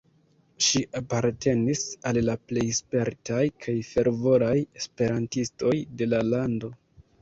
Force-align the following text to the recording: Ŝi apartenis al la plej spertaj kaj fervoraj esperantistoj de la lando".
Ŝi 0.67 0.79
apartenis 0.99 1.83
al 2.13 2.21
la 2.31 2.35
plej 2.53 2.65
spertaj 2.79 3.45
kaj 3.67 3.79
fervoraj 3.93 4.59
esperantistoj 4.83 5.81
de 6.03 6.15
la 6.15 6.29
lando". 6.37 6.79